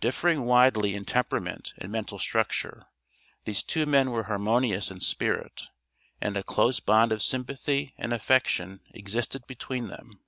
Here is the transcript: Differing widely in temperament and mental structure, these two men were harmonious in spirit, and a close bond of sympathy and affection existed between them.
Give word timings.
Differing 0.00 0.44
widely 0.44 0.96
in 0.96 1.04
temperament 1.04 1.72
and 1.78 1.92
mental 1.92 2.18
structure, 2.18 2.88
these 3.44 3.62
two 3.62 3.86
men 3.86 4.10
were 4.10 4.24
harmonious 4.24 4.90
in 4.90 4.98
spirit, 4.98 5.68
and 6.20 6.36
a 6.36 6.42
close 6.42 6.80
bond 6.80 7.12
of 7.12 7.22
sympathy 7.22 7.94
and 7.96 8.12
affection 8.12 8.80
existed 8.92 9.46
between 9.46 9.86
them. 9.86 10.18